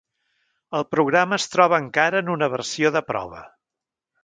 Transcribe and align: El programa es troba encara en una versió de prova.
El 0.79 0.85
programa 0.93 1.37
es 1.41 1.45
troba 1.57 1.79
encara 1.85 2.23
en 2.25 2.33
una 2.39 2.51
versió 2.57 2.95
de 2.99 3.05
prova. 3.13 3.45